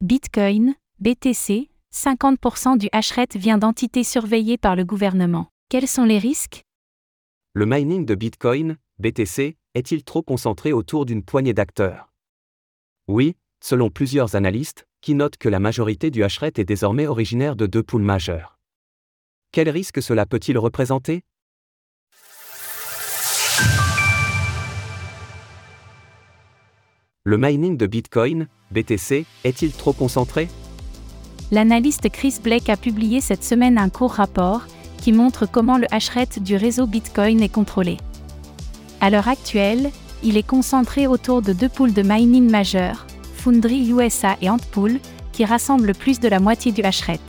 Bitcoin, 0.00 0.74
BTC, 1.00 1.68
50% 1.92 2.78
du 2.78 2.88
hashrate 2.92 3.36
vient 3.36 3.58
d'entités 3.58 4.04
surveillées 4.04 4.56
par 4.56 4.76
le 4.76 4.84
gouvernement. 4.84 5.48
Quels 5.68 5.88
sont 5.88 6.04
les 6.04 6.18
risques? 6.18 6.62
Le 7.52 7.66
mining 7.66 8.06
de 8.06 8.14
Bitcoin, 8.14 8.76
BTC, 9.00 9.56
est-il 9.74 10.04
trop 10.04 10.22
concentré 10.22 10.72
autour 10.72 11.04
d'une 11.04 11.24
poignée 11.24 11.52
d'acteurs? 11.52 12.12
Oui, 13.08 13.34
selon 13.60 13.90
plusieurs 13.90 14.36
analystes, 14.36 14.86
qui 15.00 15.14
notent 15.14 15.36
que 15.36 15.48
la 15.48 15.58
majorité 15.58 16.12
du 16.12 16.22
hashrate 16.22 16.60
est 16.60 16.64
désormais 16.64 17.08
originaire 17.08 17.56
de 17.56 17.66
deux 17.66 17.82
poules 17.82 18.00
majeures. 18.00 18.56
Quel 19.50 19.68
risque 19.68 20.00
cela 20.00 20.26
peut-il 20.26 20.58
représenter? 20.58 21.22
Le 27.28 27.36
mining 27.36 27.76
de 27.76 27.86
Bitcoin, 27.86 28.48
BTC, 28.70 29.26
est-il 29.44 29.72
trop 29.72 29.92
concentré? 29.92 30.48
L'analyste 31.50 32.08
Chris 32.08 32.36
Blake 32.42 32.70
a 32.70 32.76
publié 32.78 33.20
cette 33.20 33.44
semaine 33.44 33.76
un 33.76 33.90
court 33.90 34.12
rapport 34.12 34.62
qui 34.96 35.12
montre 35.12 35.44
comment 35.44 35.76
le 35.76 35.86
hashrate 35.92 36.38
du 36.38 36.56
réseau 36.56 36.86
Bitcoin 36.86 37.42
est 37.42 37.50
contrôlé. 37.50 37.98
À 39.02 39.10
l'heure 39.10 39.28
actuelle, 39.28 39.90
il 40.22 40.38
est 40.38 40.42
concentré 40.42 41.06
autour 41.06 41.42
de 41.42 41.52
deux 41.52 41.68
pools 41.68 41.92
de 41.92 42.00
mining 42.00 42.50
majeurs, 42.50 43.06
Foundry 43.34 43.90
USA 43.90 44.38
et 44.40 44.48
Antpool, 44.48 44.98
qui 45.32 45.44
rassemblent 45.44 45.92
plus 45.92 46.20
de 46.20 46.28
la 46.28 46.40
moitié 46.40 46.72
du 46.72 46.80
hashrate. 46.80 47.20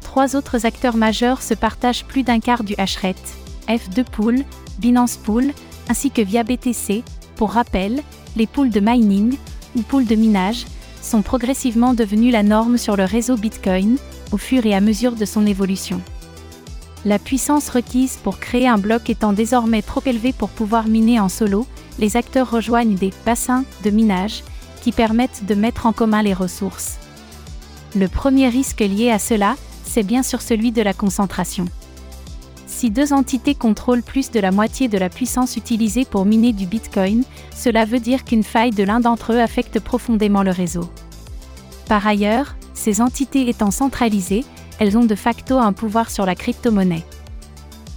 Trois 0.00 0.36
autres 0.36 0.64
acteurs 0.64 0.96
majeurs 0.96 1.42
se 1.42 1.52
partagent 1.52 2.06
plus 2.06 2.22
d'un 2.22 2.40
quart 2.40 2.64
du 2.64 2.74
hashrate, 2.78 3.34
F2 3.68 4.04
Pool, 4.04 4.36
Binance 4.78 5.18
Pool, 5.18 5.52
ainsi 5.90 6.10
que 6.10 6.22
via 6.22 6.44
BTC. 6.44 7.04
Pour 7.36 7.50
rappel, 7.50 8.02
les 8.36 8.46
pools 8.46 8.70
de 8.70 8.80
mining, 8.80 9.36
ou 9.74 9.82
pools 9.82 10.06
de 10.06 10.14
minage, 10.14 10.66
sont 11.02 11.22
progressivement 11.22 11.94
devenus 11.94 12.32
la 12.32 12.42
norme 12.42 12.78
sur 12.78 12.96
le 12.96 13.04
réseau 13.04 13.36
Bitcoin, 13.36 13.96
au 14.32 14.36
fur 14.36 14.66
et 14.66 14.74
à 14.74 14.80
mesure 14.80 15.16
de 15.16 15.24
son 15.24 15.46
évolution. 15.46 16.00
La 17.04 17.18
puissance 17.18 17.68
requise 17.68 18.18
pour 18.22 18.38
créer 18.38 18.66
un 18.66 18.78
bloc 18.78 19.08
étant 19.08 19.32
désormais 19.32 19.82
trop 19.82 20.02
élevée 20.04 20.32
pour 20.32 20.48
pouvoir 20.48 20.88
miner 20.88 21.20
en 21.20 21.28
solo, 21.28 21.66
les 21.98 22.16
acteurs 22.16 22.50
rejoignent 22.50 22.96
des 22.96 23.12
bassins 23.24 23.64
de 23.84 23.90
minage 23.90 24.42
qui 24.82 24.92
permettent 24.92 25.46
de 25.46 25.54
mettre 25.54 25.86
en 25.86 25.92
commun 25.92 26.22
les 26.22 26.34
ressources. 26.34 26.98
Le 27.94 28.08
premier 28.08 28.48
risque 28.48 28.80
lié 28.80 29.10
à 29.10 29.18
cela, 29.18 29.56
c'est 29.84 30.02
bien 30.02 30.22
sûr 30.22 30.42
celui 30.42 30.72
de 30.72 30.82
la 30.82 30.92
concentration. 30.92 31.66
Si 32.78 32.90
deux 32.90 33.14
entités 33.14 33.54
contrôlent 33.54 34.02
plus 34.02 34.30
de 34.30 34.38
la 34.38 34.50
moitié 34.50 34.88
de 34.88 34.98
la 34.98 35.08
puissance 35.08 35.56
utilisée 35.56 36.04
pour 36.04 36.26
miner 36.26 36.52
du 36.52 36.66
Bitcoin, 36.66 37.24
cela 37.56 37.86
veut 37.86 38.00
dire 38.00 38.22
qu'une 38.22 38.42
faille 38.42 38.70
de 38.70 38.82
l'un 38.82 39.00
d'entre 39.00 39.32
eux 39.32 39.40
affecte 39.40 39.80
profondément 39.80 40.42
le 40.42 40.50
réseau. 40.50 40.90
Par 41.88 42.06
ailleurs, 42.06 42.54
ces 42.74 43.00
entités 43.00 43.48
étant 43.48 43.70
centralisées, 43.70 44.44
elles 44.78 44.98
ont 44.98 45.06
de 45.06 45.14
facto 45.14 45.56
un 45.56 45.72
pouvoir 45.72 46.10
sur 46.10 46.26
la 46.26 46.34
crypto-monnaie. 46.34 47.06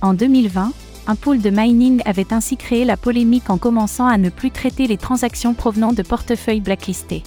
En 0.02 0.13
2020, 0.13 0.72
un 1.07 1.16
pool 1.16 1.41
de 1.41 1.50
mining 1.50 2.02
avait 2.05 2.31
ainsi 2.31 2.55
créé 2.55 2.85
la 2.85 2.95
polémique 2.95 3.50
en 3.50 3.57
commençant 3.57 4.07
à 4.07 4.17
ne 4.17 4.30
plus 4.30 4.50
traiter 4.50 4.88
les 4.88 4.95
transactions 4.95 5.55
provenant 5.55 5.91
de 5.91 6.03
portefeuilles 6.03 6.61
blacklistés. 6.61 7.23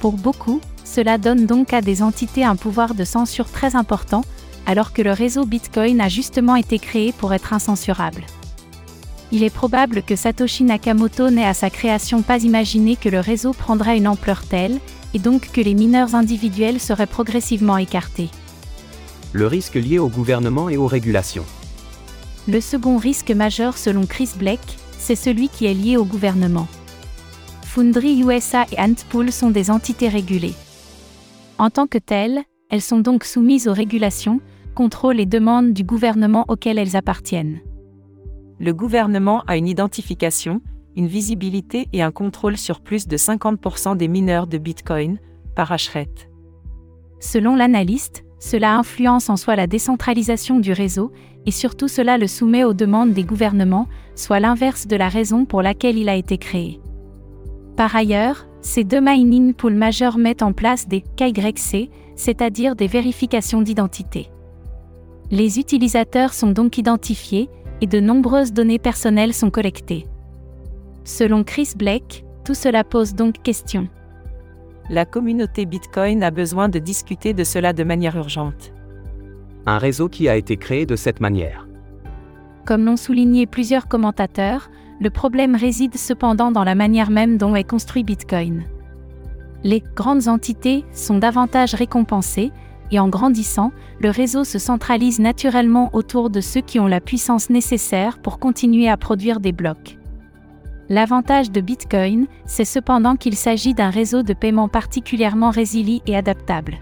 Pour 0.00 0.18
beaucoup, 0.18 0.60
cela 0.84 1.16
donne 1.16 1.46
donc 1.46 1.72
à 1.72 1.80
des 1.80 2.02
entités 2.02 2.44
un 2.44 2.56
pouvoir 2.56 2.94
de 2.94 3.04
censure 3.04 3.50
très 3.50 3.74
important, 3.74 4.22
alors 4.66 4.92
que 4.92 5.02
le 5.02 5.12
réseau 5.12 5.44
Bitcoin 5.44 6.00
a 6.00 6.08
justement 6.08 6.56
été 6.56 6.78
créé 6.78 7.12
pour 7.12 7.34
être 7.34 7.52
incensurable. 7.52 8.24
Il 9.32 9.42
est 9.42 9.50
probable 9.50 10.02
que 10.02 10.14
Satoshi 10.14 10.62
Nakamoto 10.64 11.30
n'ait 11.30 11.46
à 11.46 11.54
sa 11.54 11.70
création 11.70 12.22
pas 12.22 12.42
imaginé 12.42 12.96
que 12.96 13.08
le 13.08 13.20
réseau 13.20 13.52
prendrait 13.52 13.96
une 13.96 14.06
ampleur 14.06 14.42
telle, 14.42 14.78
et 15.14 15.18
donc 15.18 15.50
que 15.52 15.60
les 15.60 15.74
mineurs 15.74 16.14
individuels 16.14 16.80
seraient 16.80 17.06
progressivement 17.06 17.76
écartés. 17.76 18.30
Le 19.32 19.46
risque 19.46 19.74
lié 19.74 19.98
au 19.98 20.08
gouvernement 20.08 20.68
et 20.68 20.76
aux 20.76 20.86
régulations. 20.86 21.46
Le 22.48 22.60
second 22.60 22.98
risque 22.98 23.30
majeur 23.30 23.78
selon 23.78 24.04
Chris 24.04 24.30
Blake, 24.36 24.78
c'est 24.98 25.16
celui 25.16 25.48
qui 25.48 25.66
est 25.66 25.74
lié 25.74 25.96
au 25.96 26.04
gouvernement. 26.04 26.68
Foundry 27.64 28.20
USA 28.20 28.66
et 28.70 28.78
Antpool 28.78 29.32
sont 29.32 29.50
des 29.50 29.70
entités 29.70 30.08
régulées. 30.08 30.54
En 31.58 31.70
tant 31.70 31.86
que 31.86 31.98
telles, 31.98 32.42
elles 32.68 32.82
sont 32.82 32.98
donc 32.98 33.24
soumises 33.24 33.68
aux 33.68 33.72
régulations, 33.72 34.40
contrôle 34.72 35.20
et 35.20 35.26
demande 35.26 35.72
du 35.72 35.84
gouvernement 35.84 36.44
auquel 36.48 36.78
elles 36.78 36.96
appartiennent. 36.96 37.60
Le 38.58 38.72
gouvernement 38.72 39.42
a 39.46 39.56
une 39.56 39.68
identification, 39.68 40.60
une 40.96 41.06
visibilité 41.06 41.88
et 41.92 42.02
un 42.02 42.10
contrôle 42.10 42.56
sur 42.56 42.80
plus 42.80 43.08
de 43.08 43.16
50% 43.16 43.96
des 43.96 44.08
mineurs 44.08 44.46
de 44.46 44.58
Bitcoin, 44.58 45.18
par 45.54 45.72
hashrate. 45.72 46.28
Selon 47.20 47.56
l'analyste, 47.56 48.24
cela 48.38 48.76
influence 48.76 49.30
en 49.30 49.36
soi 49.36 49.54
la 49.54 49.66
décentralisation 49.68 50.58
du 50.58 50.72
réseau, 50.72 51.12
et 51.46 51.52
surtout 51.52 51.88
cela 51.88 52.18
le 52.18 52.26
soumet 52.26 52.64
aux 52.64 52.74
demandes 52.74 53.12
des 53.12 53.24
gouvernements, 53.24 53.86
soit 54.14 54.40
l'inverse 54.40 54.86
de 54.86 54.96
la 54.96 55.08
raison 55.08 55.44
pour 55.44 55.62
laquelle 55.62 55.96
il 55.96 56.08
a 56.08 56.16
été 56.16 56.38
créé. 56.38 56.80
Par 57.76 57.94
ailleurs, 57.94 58.46
ces 58.60 58.84
deux 58.84 59.00
mining 59.00 59.54
pools 59.54 59.74
majeurs 59.74 60.18
mettent 60.18 60.42
en 60.42 60.52
place 60.52 60.86
des 60.86 61.02
KYC, 61.16 61.90
c'est-à-dire 62.16 62.76
des 62.76 62.86
vérifications 62.86 63.62
d'identité. 63.62 64.30
Les 65.32 65.58
utilisateurs 65.58 66.34
sont 66.34 66.50
donc 66.50 66.76
identifiés, 66.76 67.48
et 67.80 67.86
de 67.86 68.00
nombreuses 68.00 68.52
données 68.52 68.78
personnelles 68.78 69.32
sont 69.32 69.50
collectées. 69.50 70.06
Selon 71.04 71.42
Chris 71.42 71.70
Blake, 71.74 72.26
tout 72.44 72.52
cela 72.52 72.84
pose 72.84 73.14
donc 73.14 73.42
question. 73.42 73.88
La 74.90 75.06
communauté 75.06 75.64
Bitcoin 75.64 76.22
a 76.22 76.30
besoin 76.30 76.68
de 76.68 76.78
discuter 76.78 77.32
de 77.32 77.44
cela 77.44 77.72
de 77.72 77.82
manière 77.82 78.14
urgente. 78.16 78.74
Un 79.64 79.78
réseau 79.78 80.10
qui 80.10 80.28
a 80.28 80.36
été 80.36 80.58
créé 80.58 80.84
de 80.84 80.96
cette 80.96 81.20
manière. 81.20 81.66
Comme 82.66 82.84
l'ont 82.84 82.98
souligné 82.98 83.46
plusieurs 83.46 83.88
commentateurs, 83.88 84.70
le 85.00 85.08
problème 85.08 85.56
réside 85.56 85.96
cependant 85.96 86.52
dans 86.52 86.62
la 86.62 86.74
manière 86.74 87.10
même 87.10 87.38
dont 87.38 87.56
est 87.56 87.64
construit 87.64 88.04
Bitcoin. 88.04 88.64
Les 89.64 89.82
grandes 89.96 90.28
entités 90.28 90.84
sont 90.92 91.16
davantage 91.16 91.74
récompensées, 91.74 92.52
et 92.92 93.00
en 93.00 93.08
grandissant, 93.08 93.72
le 94.00 94.10
réseau 94.10 94.44
se 94.44 94.58
centralise 94.58 95.18
naturellement 95.18 95.90
autour 95.94 96.30
de 96.30 96.40
ceux 96.40 96.60
qui 96.60 96.78
ont 96.78 96.86
la 96.86 97.00
puissance 97.00 97.50
nécessaire 97.50 98.18
pour 98.18 98.38
continuer 98.38 98.88
à 98.88 98.96
produire 98.96 99.40
des 99.40 99.52
blocs. 99.52 99.98
L'avantage 100.90 101.50
de 101.50 101.62
Bitcoin, 101.62 102.26
c'est 102.44 102.66
cependant 102.66 103.16
qu'il 103.16 103.34
s'agit 103.34 103.72
d'un 103.72 103.88
réseau 103.88 104.22
de 104.22 104.34
paiement 104.34 104.68
particulièrement 104.68 105.50
résilient 105.50 106.02
et 106.06 106.14
adaptable. 106.14 106.78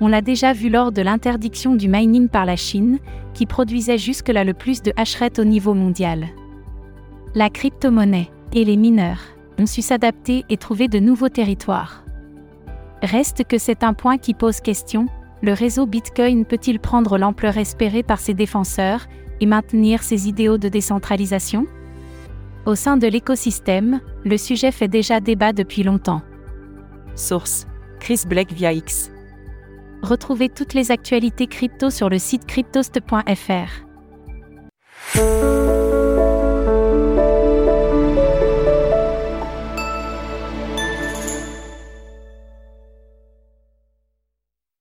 On 0.00 0.08
l'a 0.08 0.20
déjà 0.20 0.52
vu 0.52 0.68
lors 0.68 0.90
de 0.90 1.00
l'interdiction 1.00 1.76
du 1.76 1.88
mining 1.88 2.28
par 2.28 2.44
la 2.44 2.56
Chine, 2.56 2.98
qui 3.32 3.46
produisait 3.46 3.98
jusque-là 3.98 4.42
le 4.42 4.52
plus 4.52 4.82
de 4.82 4.92
hashrate 4.96 5.38
au 5.38 5.44
niveau 5.44 5.74
mondial. 5.74 6.26
La 7.36 7.50
crypto-monnaie 7.50 8.30
et 8.52 8.64
les 8.64 8.76
mineurs 8.76 9.22
ont 9.58 9.66
su 9.66 9.82
s'adapter 9.82 10.44
et 10.48 10.56
trouver 10.56 10.88
de 10.88 10.98
nouveaux 10.98 11.28
territoires. 11.28 12.03
Reste 13.04 13.44
que 13.44 13.58
c'est 13.58 13.84
un 13.84 13.92
point 13.92 14.16
qui 14.16 14.32
pose 14.32 14.62
question, 14.62 15.08
le 15.42 15.52
réseau 15.52 15.84
Bitcoin 15.84 16.46
peut-il 16.46 16.80
prendre 16.80 17.18
l'ampleur 17.18 17.58
espérée 17.58 18.02
par 18.02 18.18
ses 18.18 18.32
défenseurs 18.32 19.06
et 19.42 19.46
maintenir 19.46 20.02
ses 20.02 20.26
idéaux 20.26 20.56
de 20.56 20.70
décentralisation? 20.70 21.66
Au 22.64 22.74
sein 22.74 22.96
de 22.96 23.06
l'écosystème, 23.06 24.00
le 24.24 24.38
sujet 24.38 24.72
fait 24.72 24.88
déjà 24.88 25.20
débat 25.20 25.52
depuis 25.52 25.82
longtemps. 25.82 26.22
Source 27.14 27.66
Chris 28.00 28.22
Blake 28.26 28.52
via 28.52 28.72
X. 28.72 29.10
Retrouvez 30.02 30.48
toutes 30.48 30.72
les 30.72 30.90
actualités 30.90 31.46
crypto 31.46 31.90
sur 31.90 32.08
le 32.08 32.18
site 32.18 32.46
cryptost.fr. 32.46 33.84